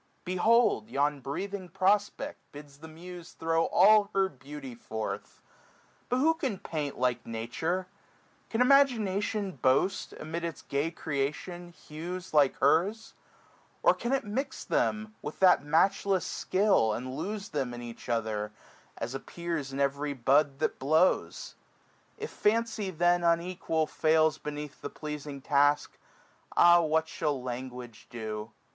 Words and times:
Behold 0.25 0.89
yon 0.89 1.19
breathing 1.19 1.69
prospect 1.69 2.39
bids 2.51 2.79
the 2.79 2.87
muse 2.87 3.33
Throw 3.33 3.65
all 3.67 4.09
her 4.15 4.29
beauty 4.29 4.73
forth* 4.73 5.43
But 6.09 6.17
who 6.17 6.33
can 6.33 6.57
paint 6.57 6.95
465 6.95 6.99
Like 6.99 7.25
Nature? 7.27 7.87
Can 8.49 8.61
imagination 8.61 9.51
boast. 9.51 10.13
Amid 10.13 10.43
its 10.43 10.63
gay 10.63 10.89
creation, 10.89 11.71
hues 11.73 12.33
like 12.33 12.55
hers? 12.55 13.13
Or 13.83 13.93
can 13.93 14.11
it 14.11 14.23
mix 14.23 14.63
them 14.63 15.13
with 15.21 15.39
that 15.39 15.63
matchless 15.63 16.25
skill, 16.25 16.93
And 16.93 17.15
lose 17.15 17.49
them 17.49 17.71
in 17.71 17.83
each 17.83 18.09
other, 18.09 18.51
as 18.97 19.13
appears 19.13 19.71
In 19.71 19.79
every 19.79 20.13
bud 20.13 20.57
that 20.57 20.79
blows? 20.79 21.53
If 22.17 22.31
fancy 22.31 22.89
then 22.89 23.21
470 23.21 23.21
Unequal 23.45 23.85
fails 23.85 24.39
beneath 24.39 24.81
the 24.81 24.89
pleasing 24.89 25.41
task. 25.41 25.99
Ah 26.57 26.81
what 26.81 27.07
shall 27.07 27.39
language 27.39 28.07
do 28.09 28.49